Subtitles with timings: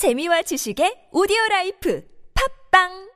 [0.00, 2.02] 재미와 지식의 오디오 life
[2.72, 3.10] 팟빵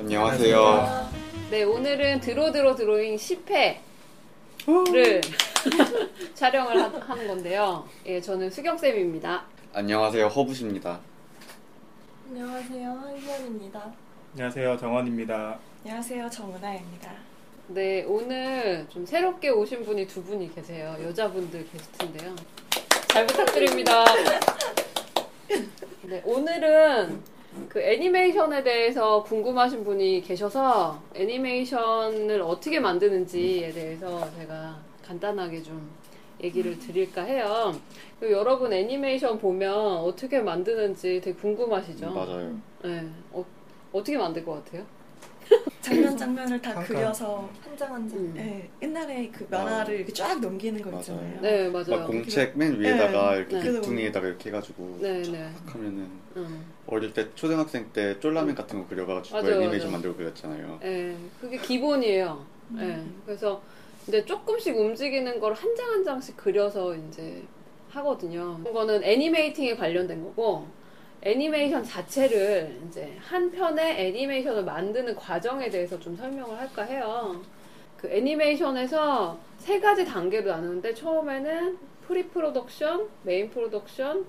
[0.00, 1.10] 안녕하세요.
[1.52, 3.78] 네, 오늘은 드로드로 드로잉 10회를
[6.34, 7.88] 촬영을 하, 하는 건데요.
[8.06, 9.46] 예, 저는 수경쌤입니다.
[9.74, 10.26] 안녕하세요.
[10.26, 10.98] 허부십니다.
[12.30, 13.90] 안녕하세요 한현입니다.
[14.32, 15.58] 안녕하세요 정원입니다.
[15.82, 17.10] 안녕하세요 정은아입니다.
[17.68, 20.94] 네, 오늘 좀 새롭게 오신 분이 두 분이 계세요.
[21.02, 22.36] 여자분들 게스트인데요.
[23.08, 24.04] 잘 부탁드립니다.
[26.04, 27.22] 네, 오늘은
[27.70, 35.90] 그 애니메이션에 대해서 궁금하신 분이 계셔서 애니메이션을 어떻게 만드는지에 대해서 제가 간단하게 좀
[36.42, 37.74] 얘기를 드릴까 해요.
[38.20, 42.10] 그리고 여러분 애니메이션 보면 어떻게 만드는지 되게 궁금하시죠?
[42.10, 42.58] 맞아요.
[42.84, 43.06] 네.
[43.32, 43.44] 어,
[43.92, 44.84] 어떻게 만들 것 같아요?
[45.80, 46.84] 장면 장면을 다 잠깐.
[46.86, 48.18] 그려서 한 장 한 장.
[48.18, 48.32] 음.
[48.34, 51.00] 네, 옛날에 그 만화를 이렇게 쫙 넘기는 거 맞아요.
[51.00, 51.40] 있잖아요.
[51.40, 52.06] 네, 막 맞아요.
[52.06, 53.38] 공책 맨 위에다가 네.
[53.38, 53.72] 이렇게 네.
[53.72, 55.50] 귀퉁이에다가 이렇게 해가지고 네, 네.
[55.64, 56.64] 탁 하면은 음.
[56.86, 59.92] 어릴 때 초등학생 때 쫄라맨 같은 거 그려가지고 맞아요, 애니메이션 맞아요.
[59.92, 60.80] 만들고 그렸잖아요.
[60.84, 62.44] 예, 그게 기본이에요.
[62.80, 63.62] 예, 그래서
[64.08, 67.42] 이제 조금씩 움직이는 걸 한 장 한 장씩 그려서 이제
[67.90, 68.58] 하거든요.
[68.64, 70.66] 그거는 animating에 관련된 거고,
[71.22, 77.42] 애니메이션 자체를 이제 한 편의 애니메이션을 만드는 과정에 대해서 좀 설명을 할까 해요.
[77.98, 84.24] 그 애니메이션에서 세 가지 단계로 나누는데 처음에는 pre-production, main production,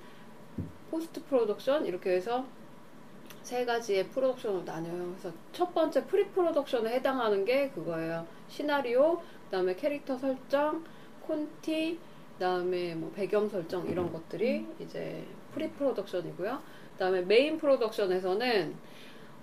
[0.91, 2.43] post-production 이렇게 해서
[3.43, 5.15] 세 가지의 프로덕션으로 나뉘어요.
[5.19, 8.25] 그래서 첫 번째 pre-production에 해당하는 게 그거예요.
[8.49, 10.83] 시나리오, 그다음에 캐릭터 설정,
[11.21, 11.97] 콘티,
[12.33, 16.59] 그다음에 뭐 배경 설정 이런 것들이 이제 pre-production이고요.
[16.93, 18.75] 그다음에 main production에서는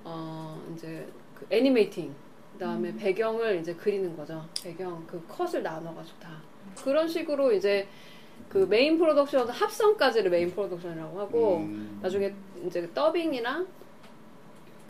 [0.05, 2.15] 어 이제 그 animating,
[2.55, 4.47] 그다음에 배경을 이제 그리는 거죠.
[4.63, 6.31] 배경 그 컷을 나눠가지고 다
[6.83, 7.89] 그런 식으로 이제
[8.49, 12.33] 그 main production 합성까지를 main production이라고 하고 음, 나중에
[12.65, 13.67] 이제 더빙이랑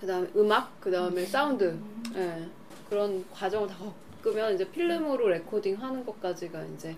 [0.00, 1.76] 그다음에 음악, 그다음에 사운드,
[2.15, 2.47] 예,
[2.91, 3.76] 그런 과정을 다
[4.22, 6.97] 겪으면 이제 필름으로 레코딩 하는 것까지가 이제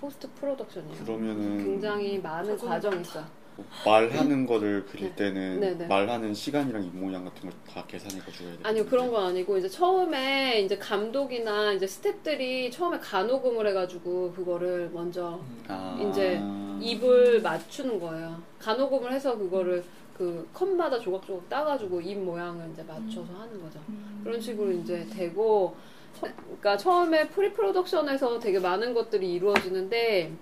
[0.00, 1.04] post production이에요.
[1.04, 3.24] 그러면은 굉장히 많은 과정이 과정이 있어요.
[3.56, 5.86] 뭐 말하는 거를 그릴 때는 네, 네.
[5.86, 8.60] 말하는 시간이랑 입 모양 같은 걸 다 계산해가지고 해야 돼요.
[8.64, 15.40] 아니요 그런 건 아니고 이제 처음에 이제 감독이나 이제 스탭들이 처음에 가녹음을 해가지고 그거를 먼저
[15.68, 16.40] 아, 이제
[16.80, 18.40] 입을 맞추는 거예요.
[18.58, 19.84] 가녹음을 해서 그거를
[20.18, 23.80] 그 컷마다 조각조각 따가지고 입 모양을 이제 맞춰서 하는 거죠.
[24.22, 30.32] 그런 식으로 이제 되고, 처- 그러니까 처음에 pre production에서 되게 많은 것들이 이루어지는데,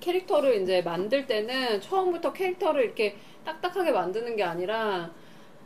[0.00, 5.10] 캐릭터를 이제 만들 때는 처음부터 캐릭터를 이렇게 딱딱하게 만드는 게 아니라,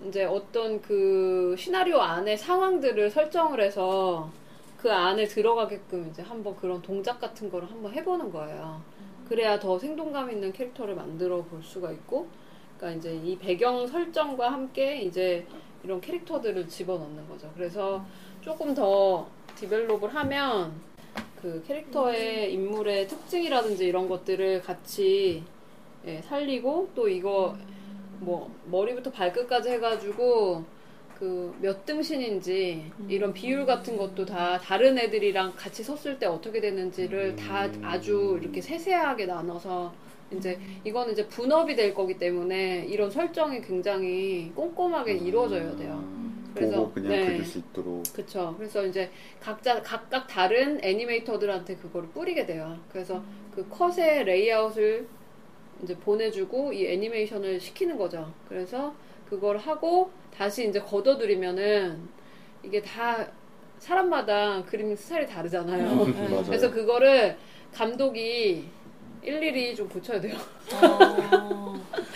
[0.07, 4.31] 이제 어떤 그 시나리오 안에 상황들을 설정을 해서
[4.77, 8.83] 그 안에 들어가게끔 이제 한번 그런 동작 같은 거를 한번 해보는 거예요.
[9.29, 12.29] 그래야 더 생동감 있는 캐릭터를 만들어 볼 수가 있고,
[12.77, 15.47] 그러니까 이제 이 배경 설정과 함께 이제
[15.85, 17.51] 이런 캐릭터들을 집어넣는 거죠.
[17.55, 18.05] 그래서
[18.45, 20.73] 조금 더 develop을 하면
[21.41, 25.43] 그 캐릭터의 인물의 특징이라든지 이런 것들을 같이
[26.07, 27.57] 예, 살리고 또 이거
[28.21, 30.65] 뭐 머리부터 발끝까지 해가지고
[31.19, 37.37] 그 몇 등신인지 이런 비율 같은 것도 다 다른 애들이랑 같이 섰을 때 어떻게 되는지를
[37.37, 39.93] 다 아주 이렇게 세세하게 나눠서
[40.33, 46.24] 이제 이거는 이제 분업이 될 거기 때문에 이런 설정이 굉장히 꼼꼼하게 이루어져야 돼요.
[46.55, 47.27] 그래서, 보고 그냥 네.
[47.27, 48.55] 그릴 수 있도록 그쵸.
[48.57, 49.11] 그래서 이제
[49.41, 52.79] 각자, 각각 다른 애니메이터들한테 그거를 뿌리게 돼요.
[52.91, 53.23] 그래서
[53.55, 55.07] 그 컷의 레이아웃을
[55.83, 58.33] 이제 보내주고 이 애니메이션을 시키는 거죠.
[58.49, 58.95] 그래서
[59.29, 62.09] 그걸 하고 다시 이제 걷어들이면은
[62.63, 63.27] 이게 다
[63.79, 65.95] 사람마다 그림 스타일이 다르잖아요.
[65.95, 66.43] 맞아요.
[66.45, 67.37] 그래서 그거를
[67.73, 68.65] 감독이
[69.23, 70.37] 일일이 좀 고쳐야 돼요.
[70.73, 71.64] 아,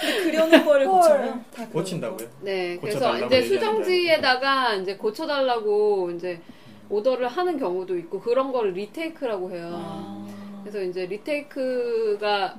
[0.01, 1.41] 근데 그려놓은 거를 고쳐요?
[1.55, 2.29] 다 고친다고요?
[2.43, 3.43] 네, 그래서 이제.
[3.43, 6.41] 수정지에다가 이제 고쳐달라고 이제
[6.89, 9.71] 오더를 하는 경우도 있고 그런 거를 retake라고 해요.
[9.71, 9.77] 거.
[9.79, 10.29] 아.
[10.63, 12.57] 그래서 이제 retake가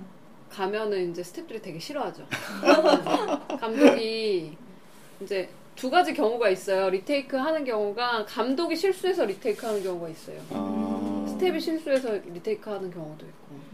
[0.50, 2.26] 가면은 이제 스태프들이 되게 싫어하죠.
[3.60, 4.58] 감독이
[5.22, 6.90] 이제 두 가지 경우가 있어요.
[6.90, 10.40] retake 하는 경우가 감독이 실수해서 retake 하는 경우가 있어요.
[10.52, 13.69] 아, 스텝이 실수해서 retake 하는 경우도 있고.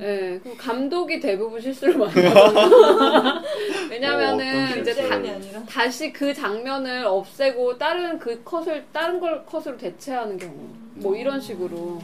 [0.00, 3.42] 예, 그럼 감독이 대부분 실수를 많이 하거든요.
[3.90, 4.94] 왜냐면은 어, 이제?
[4.94, 10.54] 다, 이 아니라 다시 그 장면을 없애고 다른 그 컷을 다른 걸 컷으로 대체하는 경우
[10.94, 12.00] 뭐 이런 식으로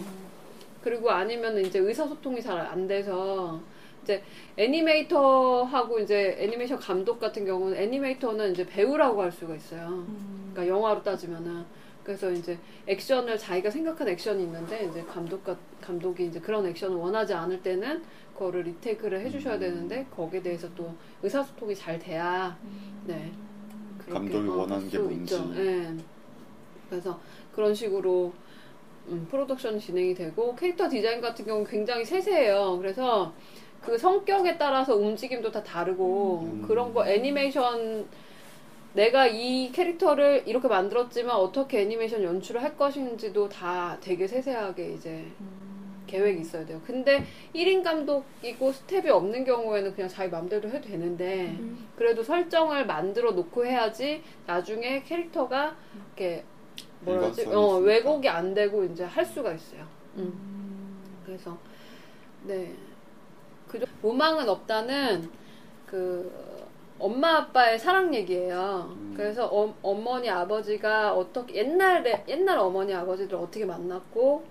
[0.83, 3.61] 그리고 아니면 이제 의사소통이 잘 안 돼서
[4.03, 4.23] 이제
[4.57, 9.87] 애니메이터하고 이제 애니메이션 감독 같은 경우는 애니메이터는 이제 배우라고 할 수가 있어요.
[9.89, 10.51] 음.
[10.53, 11.65] 그러니까 영화로 따지면은
[12.07, 12.57] 그래서 이제
[12.87, 18.63] 액션을 자기가 생각한 액션이 있는데 이제 감독과 감독이 이제 그런 액션을 원하지 않을 때는 그거를
[18.63, 20.95] retake를 해주셔야 되는데 거기에 대해서 또
[21.25, 22.57] 의사소통이 잘 돼야
[23.07, 23.33] 네
[23.99, 25.35] 그렇게, 감독이 어, 원하는 할게수 뭔지.
[25.35, 25.53] 있죠.
[25.57, 25.95] 예.
[26.89, 27.19] 그래서
[27.53, 28.33] 그런 식으로
[29.09, 32.79] 음, 프로덕션이 진행이 되고 캐릭터 디자인 같은 경우 는 굉장히 세세해요.
[32.79, 33.35] 그래서
[33.81, 36.65] 그 성격에 따라서 움직임도 다 다르고 음.
[36.69, 38.07] 그런 거 애니메이션
[38.97, 45.27] 내가 이 캐릭터를 이렇게 만들었지만 어떻게 애니메이션 연출을 할 것인지도 다 되게 세세하게 이제
[46.07, 46.81] 계획이 있어야 돼요.
[46.87, 51.87] 근데 1인 감독이고 스텝이 없는 경우에는 그냥 자기 맘대로 해도 되는데 음.
[51.95, 55.77] 그래도 설정을 만들어 놓고 해야지 나중에 캐릭터가
[56.07, 56.45] 이렇게
[57.01, 57.43] 뭐라 하지?
[57.43, 57.77] 일관성이 어.
[57.79, 59.87] 왜곡이 안 되고 이제 할 수가 있어요.
[60.17, 61.03] 음.
[61.27, 61.59] 그래서
[62.45, 62.73] 네.
[63.69, 65.29] 그 로망은 없다는
[65.87, 66.46] 그
[66.99, 68.95] 엄마 아빠의 사랑 얘기예요.
[68.97, 69.15] 음.
[69.17, 74.45] 그래서 어, 어머니 아버지가 어떻게 옛날에 옛날 어머니 아버지들 어떻게 만났고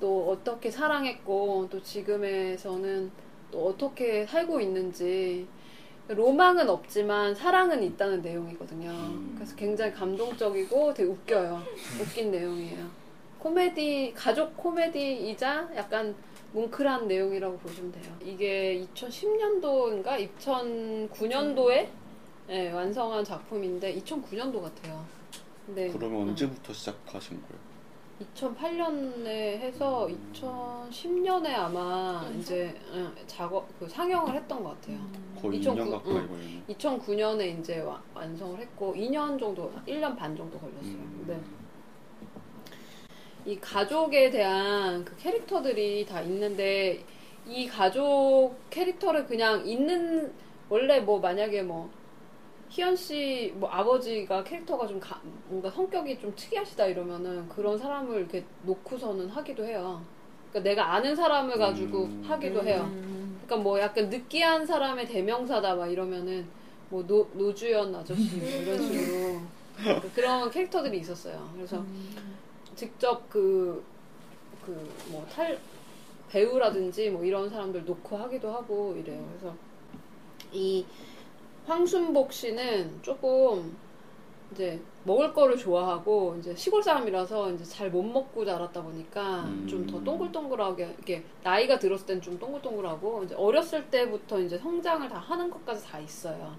[0.00, 3.10] 또 어떻게 사랑했고 또 지금에서는
[3.52, 5.46] 또 어떻게 살고 있는지
[6.08, 8.90] 로망은 없지만 사랑은 있다는 내용이거든요.
[8.90, 9.34] 음.
[9.36, 11.62] 그래서 굉장히 감동적이고 되게 웃겨요.
[12.00, 13.02] 웃긴 내용이에요.
[13.38, 16.14] 코미디 가족 코미디이자 약간
[16.52, 18.14] 뭉클한 내용이라고 보시면 돼요.
[18.22, 21.88] 이게 2010년도인가 2009년도에
[22.50, 25.04] 예, 완성한 작품인데 2009년도 같아요.
[25.66, 26.22] 근데 그러면 어.
[26.30, 27.72] 언제부터 시작하신 거예요?
[28.34, 34.98] 2008년에 해서 2010년에 아마 이제 예, 작업 그 상영을 했던 것 같아요.
[35.40, 36.28] 거의 2009 2년 가까이 응.
[36.28, 36.62] 걸렸네.
[36.68, 40.92] 2009년에 이제 와- 완성을 했고 2년 정도, 1년 반 정도 걸렸어요.
[40.92, 41.24] 음.
[41.26, 41.40] 네.
[43.44, 47.04] 이 가족에 대한 그 캐릭터들이 다 있는데
[47.46, 50.32] 이 가족 캐릭터를 그냥 있는
[50.68, 51.90] 원래 뭐 만약에 뭐
[52.70, 58.44] 희연 씨 뭐 아버지가 캐릭터가 좀 가- 뭔가 성격이 좀 특이하시다 이러면은 그런 사람을 이렇게
[58.62, 60.02] 놓고서는 하기도 해요.
[60.50, 62.24] 그러니까 내가 아는 사람을 가지고 음.
[62.26, 62.88] 하기도 해요.
[63.44, 66.46] 그러니까 뭐 약간 느끼한 사람의 대명사다 막 이러면은
[66.88, 69.40] 뭐 노, 노주연 아저씨 뭐 이런 식으로
[69.76, 71.50] 그러니까 그런 캐릭터들이 있었어요.
[71.54, 71.84] 그래서
[72.76, 73.82] 직접 그
[74.64, 74.72] 그
[75.10, 75.58] 뭐 탈
[76.30, 79.22] 배우라든지 뭐 이런 사람들 놓고 하기도 하고 이래요.
[79.30, 79.54] 그래서
[80.52, 80.84] 이
[81.66, 83.76] 황순복 씨는 조금
[84.52, 89.66] 이제 먹을 거를 좋아하고 이제 시골 사람이라서 이제 잘 못 먹고 자랐다 보니까 음.
[89.68, 95.50] 좀더 동글동글하게 이게 나이가 들었을 땐 좀 동글동글하고 이제 어렸을 때부터 이제 성장을 다 하는
[95.50, 96.56] 것까지 다 있어요.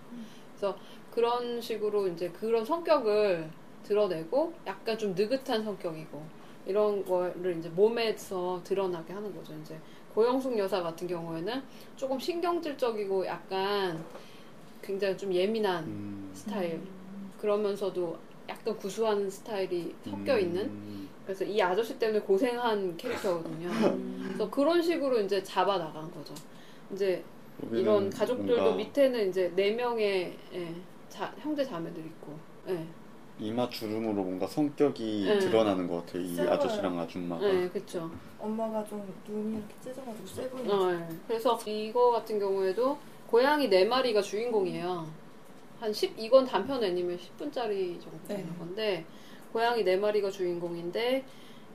[0.55, 0.75] 그래서
[1.11, 3.49] 그런 식으로 이제 그런 성격을
[3.83, 6.23] 드러내고 약간 좀 느긋한 성격이고
[6.65, 9.53] 이런 거를 이제 몸에서 드러나게 하는 거죠.
[9.61, 9.77] 이제
[10.15, 11.61] 고영숙 여사 같은 경우에는
[11.95, 14.03] 조금 신경질적이고 약간
[14.81, 16.31] 굉장히 좀 예민한 음.
[16.33, 16.81] 스타일.
[17.39, 20.65] 그러면서도 약간 구수한 스타일이 섞여 있는.
[20.65, 21.09] 음.
[21.25, 23.69] 그래서 이 아저씨 때문에 고생한 캐릭터거든요.
[24.25, 26.33] 그래서 그런 식으로 이제 잡아 나간 거죠.
[26.93, 27.23] 이제
[27.71, 30.75] 이런 가족들도 뭔가 밑에는 이제 네 명의 예,
[31.09, 32.37] 자- 형제 자매들 있고.
[32.69, 32.85] 예.
[33.39, 35.39] 이마 주름으로 뭔가 성격이 네.
[35.39, 36.21] 드러나는 것 같아요.
[36.23, 36.51] 이 세워요.
[36.53, 37.43] 아저씨랑 아줌마가.
[37.43, 38.09] 예, 그쵸.
[38.39, 40.71] 엄마가 좀 눈이 이렇게 찢어가지고 세 보이는.
[40.71, 41.07] 어, 예.
[41.27, 42.97] 그래서 이거 같은 경우에도
[43.27, 45.07] 고양이 네 마리가 주인공이에요.
[45.79, 48.57] 한 10, 이건 단편 애니메 10분짜리 정도 되는 네.
[48.57, 49.05] 건데,
[49.51, 51.25] 고양이 네 마리가 주인공인데,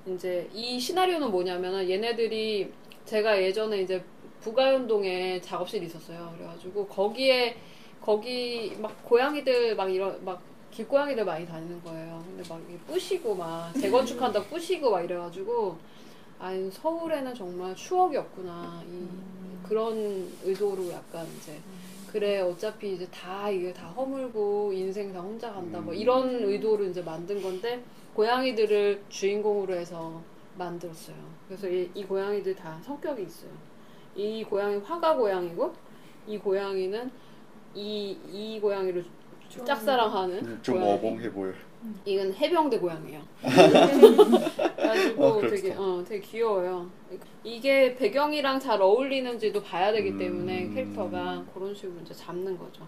[0.06, 2.72] 이제 이 시나리오는 뭐냐면은 얘네들이
[3.04, 4.02] 제가 예전에 이제
[4.40, 6.32] 부가연동에 작업실이 있었어요.
[6.36, 7.56] 그래가지고 거기에,
[8.00, 10.40] 거기 막 고양이들 막 이런, 막
[10.78, 12.22] 길고양이들 많이 다니는 거예요.
[12.24, 15.76] 근데 막 이게 부시고 막 재건축한다 부시고 막 이래가지고,
[16.38, 18.84] 아, 서울에는 정말 추억이 없구나.
[18.86, 19.08] 이,
[19.66, 19.96] 그런
[20.44, 21.58] 의도로 약간 이제
[22.06, 25.98] 그래 어차피 이제 다 이게 다 허물고 인생 다 혼자 간다 뭐 음.
[25.98, 27.82] 이런 의도로 이제 만든 건데
[28.14, 30.22] 고양이들을 주인공으로 해서
[30.56, 31.16] 만들었어요.
[31.48, 33.50] 그래서 이, 이 고양이들 다 성격이 있어요.
[34.14, 35.74] 이 고양이 화가 고양이고
[36.28, 37.10] 이 고양이는
[37.74, 39.04] 이 이 고양이를
[39.64, 40.92] 짝사랑하는 음, 좀 고양이.
[40.92, 41.52] 어벙해 보여.
[42.04, 43.20] 이건 해병대 고양이에요.
[44.76, 45.54] 그래가지고 어, 그렇다.
[45.56, 46.90] 되게 어 되게 귀여워요.
[47.44, 50.74] 이게 배경이랑 잘 어울리는지도 봐야 되기 때문에 음.
[50.74, 52.86] 캐릭터가 그런 식으로 이제 잡는 거죠.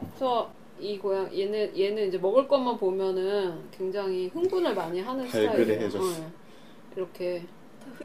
[0.00, 5.86] 그래서 이 고양 얘는 얘는 이제 먹을 것만 보면은 굉장히 흥분을 많이 하는 스타일이에요.
[5.88, 6.30] 어,
[6.96, 7.42] 이렇게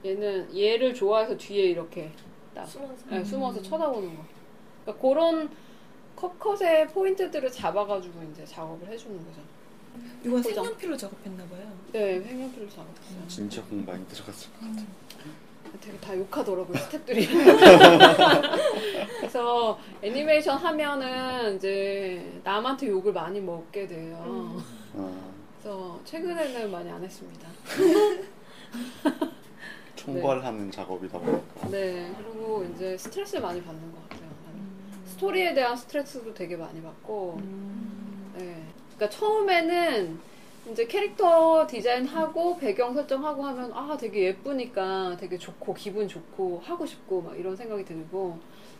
[0.03, 2.11] 얘는 얘를 좋아해서 뒤에 이렇게
[2.53, 2.93] 딱 숨어서.
[3.09, 4.23] 네, 숨어서 쳐다보는 거.
[4.83, 5.49] 그러니까 그런
[6.17, 9.39] 컷컷의 포인트들을 잡아가지고 이제 작업을 해주는 거죠.
[10.23, 10.63] 이건 포장.
[10.65, 11.71] 색연필로 작업했나 봐요.
[11.91, 13.27] 네, 색연필로 작업했어요.
[13.27, 14.81] 진짜 공 많이 들어갔을 것 같아.
[15.81, 17.27] 되게 다 욕하더라고요 스태프들이.
[19.19, 24.59] 그래서 애니메이션 하면은 이제 남한테 욕을 많이 먹게 돼요.
[24.97, 25.11] 아,
[25.61, 27.47] 그래서 최근에는 많이 안 했습니다.
[29.95, 31.67] 총괄하는 작업이다 보니까.
[31.69, 34.16] 네, 그리고 이제 스트레스를 많이 받는 것 같아요.
[35.17, 37.41] 스토리에 대한 스트레스도 되게 많이 받고,
[38.37, 38.63] 네.
[38.95, 40.19] 그러니까 처음에는
[40.71, 47.21] 이제 캐릭터 디자인하고 배경 설정하고 하면 아 되게 예쁘니까 되게 좋고 기분 좋고 하고 싶고
[47.23, 48.37] 막 이런 생각이 들고.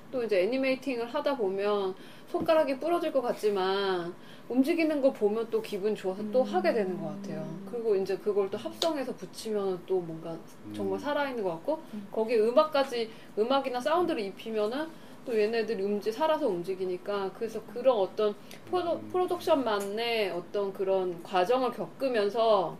[0.09, 1.93] 또 이제 애니메이팅을 하다 보면
[2.29, 4.13] 손가락이 부러질 것 같지만
[4.47, 7.45] 움직이는 거 보면 또 기분 좋아서 또 하게 되는 것 같아요.
[7.69, 10.37] 그리고 이제 그걸 또 합성해서 붙이면 또 뭔가
[10.73, 14.87] 정말 살아있는 것 같고 거기에 음악까지 음악이나 사운드를 입히면은
[15.27, 18.33] 또 얘네들이 움직 살아서 움직이니까 그래서 그런 어떤
[18.69, 22.77] 프로덕, 프로덕션만의 어떤 그런 과정을 겪으면서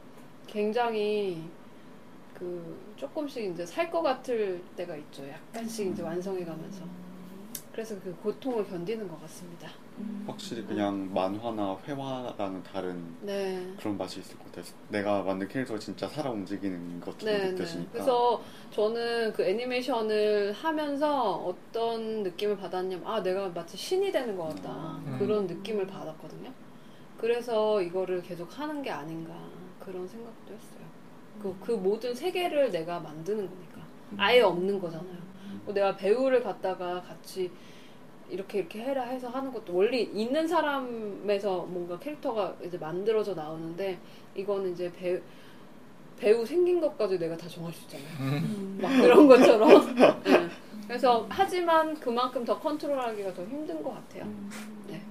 [0.48, 1.44] 굉장히
[2.34, 5.28] 그 조금씩 이제 살 것 같을 때가 있죠.
[5.28, 6.86] 약간씩 이제 완성해 가면서
[7.74, 9.70] 그래서 그 고통을 견디는 것 같습니다.
[10.26, 13.74] 확실히 그냥 만화나 회화랑은 다른 네.
[13.80, 14.66] 그런 맛이 있을 것 같아요.
[14.90, 17.52] 내가 만든 캐릭터가 진짜 살아 움직이는 것처럼 네, 네.
[17.52, 17.92] 느껴지니까.
[17.92, 25.00] 그래서 저는 그 애니메이션을 하면서 어떤 느낌을 받았냐면, 아, 내가 마치 신이 되는 것 같다.
[25.06, 25.16] 음.
[25.20, 26.52] 그런 느낌을 받았거든요.
[27.18, 29.34] 그래서 이거를 계속 하는 게 아닌가.
[29.80, 30.88] 그런 생각도 했어요.
[31.42, 33.82] 그, 그 모든 세계를 내가 만드는 거니까.
[34.18, 35.18] 아예 없는 거잖아요.
[35.66, 37.52] 뭐 내가 배우를 갖다가 같이
[38.30, 43.98] 이렇게 이렇게 해라 해서 하는 것도 원래 있는 사람에서 뭔가 캐릭터가 이제 만들어져 나오는데
[44.36, 45.20] 이거는 이제 배우
[46.18, 48.42] 배우 생긴 것까지 내가 다 정할 수 있잖아요.
[48.82, 49.96] 막 그런 것처럼.
[50.26, 50.50] 네.
[50.88, 54.26] 그래서 하지만 그만큼 더 컨트롤하기가 더 힘든 것 같아요.
[54.88, 55.02] 네.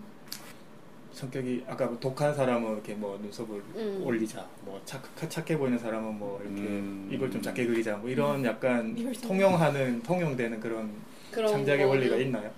[1.12, 4.02] 성격이 아까 뭐 독한 사람은 이렇게 뭐 눈썹을 음.
[4.04, 7.08] 올리자, 뭐 착, 착해 보이는 사람은 뭐 이렇게 음.
[7.10, 10.90] 입을 좀 작게 그리자, 뭐 이런 약간 통용하는 통용되는 그런
[11.30, 12.50] 그런 창작의 원리가 있나요?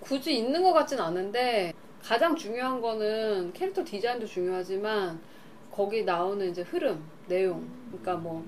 [0.00, 5.20] 굳이 있는 것 같진 않은데 가장 중요한 거는 캐릭터 디자인도 중요하지만
[5.70, 7.68] 거기 나오는 이제 흐름, 내용.
[7.90, 8.44] 그러니까 뭐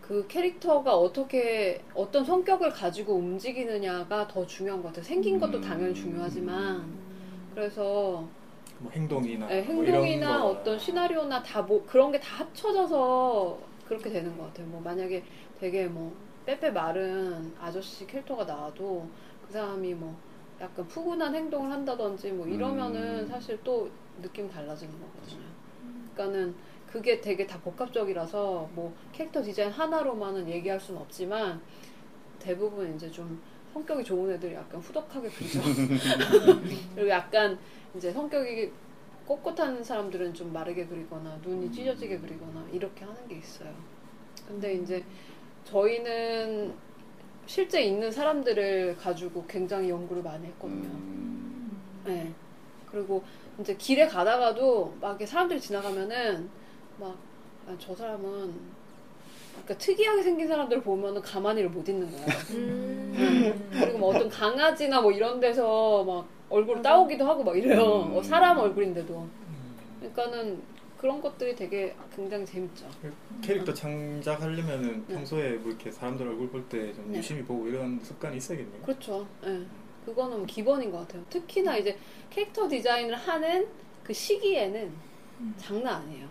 [0.00, 5.02] 그 캐릭터가 어떻게 어떤 성격을 가지고 움직이느냐가 더 중요한 것 같아요.
[5.02, 5.62] 생긴 것도 음.
[5.62, 6.84] 당연히 중요하지만
[7.54, 8.28] 그래서
[8.78, 10.46] 뭐 행동이나 네, 뭐 행동이나 거.
[10.50, 14.66] 어떤 시나리오나 다 뭐 그런 게 다 합쳐져서 그렇게 되는 것 같아요.
[14.66, 15.24] 뭐 만약에
[15.58, 16.14] 되게 뭐
[16.44, 19.08] 빼빼 마른 아저씨 캐릭터가 나와도
[19.46, 20.14] 그 사람이 뭐
[20.64, 23.26] 약간 푸근한 행동을 한다든지 뭐 이러면은 음.
[23.26, 23.90] 사실 또
[24.22, 25.44] 느낌 달라지는 거거든요.
[26.14, 26.54] 그러니까는
[26.86, 31.60] 그게 되게 다 복합적이라서 뭐 캐릭터 디자인 하나로만은 얘기할 수는 없지만
[32.38, 33.42] 대부분 이제 좀
[33.72, 35.60] 성격이 좋은 애들이 약간 후덕하게 그리죠.
[36.94, 37.58] 그리고 약간
[37.96, 38.70] 이제 성격이
[39.26, 43.74] 꼿꼿한 사람들은 좀 마르게 그리거나 눈이 찢어지게 그리거나 이렇게 하는 게 있어요.
[44.46, 45.04] 근데 이제
[45.64, 46.72] 저희는
[47.46, 50.88] 실제 있는 사람들을 가지고 굉장히 연구를 많이 했거든요.
[50.88, 52.32] 음, 네.
[52.90, 53.22] 그리고
[53.60, 56.48] 이제 길에 가다가도 막 이렇게 사람들이 지나가면은
[56.98, 57.34] 막
[57.78, 58.52] 저 사람은
[59.52, 62.26] 그러니까 특이하게 생긴 사람들을 보면은 가만히를 못 있는 거예요.
[62.50, 63.68] 음.
[63.72, 68.02] 그리고 뭐 어떤 강아지나 뭐 이런 데서 막 얼굴 따오기도 하고 막 이래요.
[68.10, 68.16] 음.
[68.16, 69.14] 어, 사람 얼굴인데도.
[69.14, 70.62] 음, 그러니까는
[71.04, 72.86] 그런 것들이 되게 굉장히 재밌죠.
[73.42, 75.14] 캐릭터 창작하려면은 네.
[75.16, 77.18] 평소에 뭐 이렇게 사람들 얼굴 볼 때 좀 네.
[77.18, 78.80] 유심히 보고 이런 습관이 있어야겠네요.
[78.80, 79.26] 그렇죠.
[79.44, 79.60] 예.
[80.06, 81.22] 그거는 뭐 기본인 것 같아요.
[81.28, 81.98] 특히나 이제
[82.30, 83.66] 캐릭터 디자인을 하는
[84.02, 84.90] 그 시기에는
[85.58, 86.26] 장난 아니에요.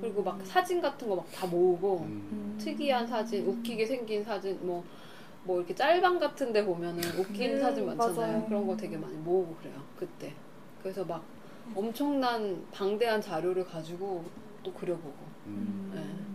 [0.00, 2.56] 그리고 막 사진 같은 거 막 다 모으고 음.
[2.58, 4.82] 특이한 사진, 웃기게 생긴 사진, 뭐,
[5.44, 8.16] 뭐 이렇게 짤방 같은 데 보면은 웃긴 음, 사진 많잖아요.
[8.16, 8.46] 맞아요.
[8.46, 9.74] 그런 거 되게 많이 모으고 그래요.
[9.98, 10.32] 그때.
[10.82, 11.22] 그래서 막
[11.74, 14.24] 엄청난 방대한 자료를 가지고
[14.62, 15.14] 또 그려보고.
[15.46, 16.28] 음.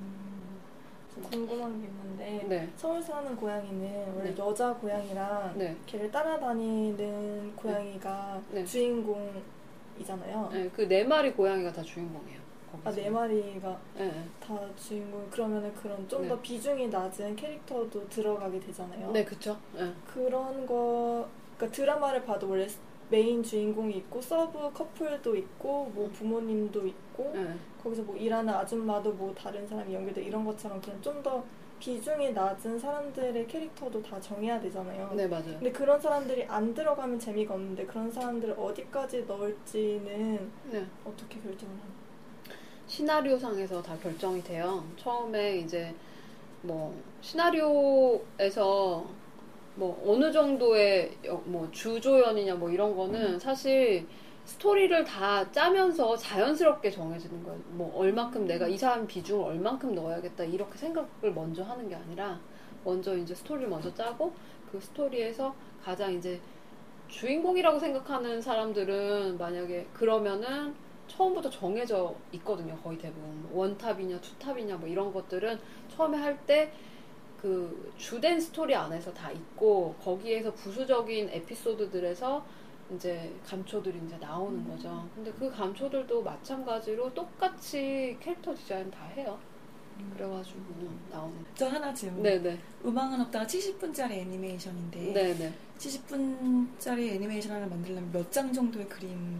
[1.31, 2.69] 궁금한 게 있는데 네.
[2.75, 4.37] 서울 사는 고양이는 원래 네.
[4.37, 5.75] 여자 고양이랑 네.
[5.87, 8.63] 걔를 따라다니는 고양이가 네.
[8.63, 10.49] 주인공이잖아요.
[10.53, 10.69] 네.
[10.69, 12.37] 그 네 마리 고양이가 다 주인공이에요.
[12.83, 14.05] 아 네 마리가 네.
[14.11, 14.23] 네.
[14.39, 16.27] 다 주인공 그러면은 그런 좀 네.
[16.27, 19.11] 더 비중이 낮은 캐릭터도 들어가게 되잖아요.
[19.11, 19.57] 네, 그쵸.
[19.73, 19.91] 네.
[20.05, 22.67] 그런 거 그러니까 드라마를 봐도 원래
[23.09, 27.53] 메인 주인공이 있고 sub 커플도 있고 뭐 부모님도 있고 네.
[27.81, 31.43] 거기서 뭐 일하는 아줌마도 뭐 다른 사람이 연결돼 이런 것처럼 그냥 좀 더
[31.79, 35.11] 비중이 낮은 사람들의 캐릭터도 다 정해야 되잖아요.
[35.15, 35.53] 네, 맞아요.
[35.53, 40.85] 근데 그런 사람들이 안 들어가면 재미가 없는데 그런 사람들을 어디까지 넣을지는 네.
[41.05, 41.97] 어떻게 결정을 하나요?
[42.87, 44.83] 시나리오상에서 다 결정이 돼요.
[44.97, 45.93] 처음에 이제
[46.63, 49.05] 뭐 시나리오에서
[49.77, 54.05] 뭐 어느 정도의 여- 뭐 주조연이냐 뭐 이런 거는 사실
[54.45, 57.59] 스토리를 다 짜면서 자연스럽게 정해지는 거예요.
[57.71, 62.39] 뭐 얼만큼 내가 이 사람 비중을 얼만큼 넣어야겠다 이렇게 생각을 먼저 하는 게 아니라
[62.83, 64.33] 먼저 이제 스토리를 먼저 짜고
[64.71, 65.53] 그 스토리에서
[65.83, 66.39] 가장 이제
[67.09, 70.73] 주인공이라고 생각하는 사람들은 만약에 그러면은
[71.07, 72.75] 처음부터 정해져 있거든요.
[72.83, 75.57] 거의 대부분 뭐 원탑이냐 투탑이냐 뭐 이런 것들은
[75.95, 76.71] 처음에 할때
[77.41, 82.43] 그 주된 스토리 안에서 다 있고 거기에서 부수적인 에피소드들에서
[82.95, 85.07] 이제 감초들이 이제 나오는 거죠.
[85.13, 89.37] 근데 그 감초들도 마찬가지로 똑같이 캐릭터 디자인 다 해요.
[90.15, 90.59] 그래가지고
[91.11, 91.35] 나오는.
[91.55, 92.21] 저 하나 질문.
[92.23, 92.57] 네네.
[92.85, 95.53] 음악은 없다가 70분짜리 애니메이션인데 네네.
[95.77, 99.37] 70분짜리 애니메이션 하나 만들려면 몇 장 정도의 그림을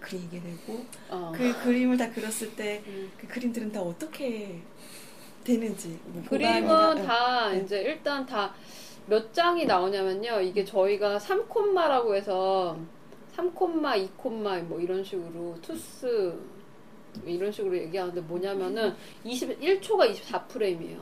[0.00, 1.32] 그리게 되고 어.
[1.34, 3.10] 그 그림을 다 그렸을 때그 음.
[3.28, 4.60] 그림들은 다 어떻게
[5.58, 7.60] 되는지 뭐 그림은 보관이나- 다 네.
[7.60, 8.52] 이제 일단 다
[9.10, 10.38] 몇 장이 나오냐면요.
[10.42, 12.76] 이게 저희가 3콤마라고 해서
[13.34, 16.38] 3콤마, 2콤마 뭐 이런 식으로 투스
[17.24, 20.98] 이런 식으로 얘기하는데 뭐냐면은 21초가 24프레임이에요.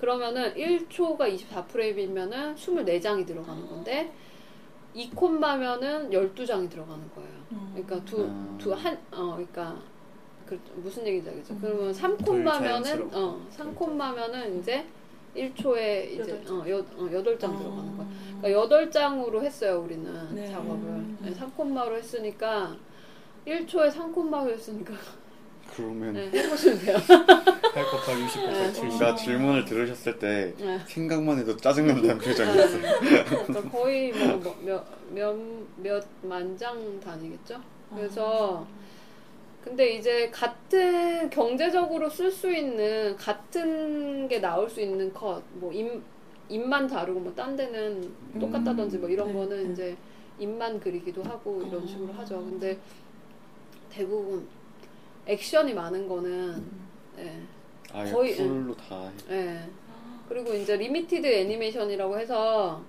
[0.00, 4.10] 그러면은 1초가 24프레임이면은 24장이 들어가는 건데
[4.96, 7.30] 2콤마면은 12장이 들어가는 거예요.
[7.52, 7.70] 음.
[7.74, 8.56] 그러니까 두 음.
[8.58, 9.76] 두한 어 그러니까
[10.48, 11.54] 그 무슨 얘기인지 알겠죠?
[11.54, 11.58] 음.
[11.60, 13.16] 그러면 덜 3콤마면은 자연스럽고.
[13.18, 14.86] 어 3콤마면은 이제
[15.36, 17.58] 1초에 이제 여덟 어, 여, 어 8장 아.
[17.58, 18.06] 들어가는 거야.
[18.40, 20.48] 그러니까 8장으로 했어요, 우리는 네.
[20.48, 20.88] 작업을.
[20.88, 21.18] 음.
[21.20, 22.76] 네, 3콤마로 했으니까
[23.46, 24.94] 1초에 3콤마로 했으니까
[25.74, 26.96] 그러면 네, 해보시면 돼요.
[27.06, 28.72] 8 곱하기 60 곱하기 네.
[28.72, 28.84] 70.
[28.86, 30.78] 뭔가 질문을 들으셨을 때 네.
[30.86, 32.82] 생각만 해도 짜증난다는 표정이었어요.
[33.00, 34.56] 그러니까 거의 뭐
[35.10, 37.60] 몇몇 만장 단위겠죠.
[37.94, 38.66] 그래서
[39.62, 45.72] 근데 이제 같은 경제적으로 쓸 수 있는 같은 게 나올 수 있는 컷뭐
[46.48, 48.10] 입만 다르고 뭐 딴 데는
[48.40, 49.72] 똑같다든지 뭐 이런 네, 거는 네.
[49.72, 49.96] 이제
[50.38, 51.86] 입만 그리기도 하고 이런 어.
[51.86, 52.38] 식으로 하죠.
[52.38, 52.78] 근데
[53.90, 54.46] 대부분
[55.26, 56.88] 액션이 많은 거는 음.
[57.18, 57.32] 예.
[57.92, 59.34] 아예 거의, 풀로 다 해.
[59.36, 59.60] 예.
[60.28, 62.82] 그리고 이제 limited 애니메이션이라고 해서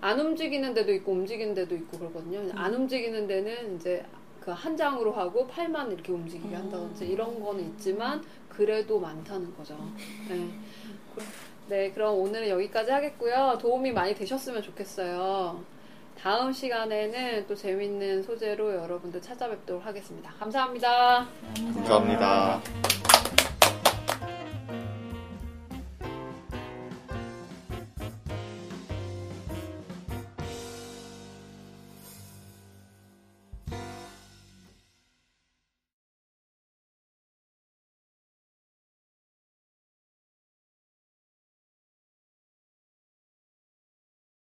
[0.00, 2.50] 안 움직이는 데도 있고 움직이는 데도 있고 그러거든요.
[2.54, 4.04] 안 움직이는 데는 이제
[4.44, 9.76] 그 한 장으로 하고 팔만 이렇게 움직이게 한다든지 이런 거는 있지만 그래도 많다는 거죠.
[10.28, 10.48] 네.
[11.66, 13.56] 네, 그럼 오늘은 여기까지 하겠고요.
[13.60, 15.62] 도움이 많이 되셨으면 좋겠어요.
[16.20, 20.30] 다음 시간에는 또 재밌는 소재로 여러분들 찾아뵙도록 하겠습니다.
[20.38, 21.26] 감사합니다.
[21.56, 22.60] 감사합니다.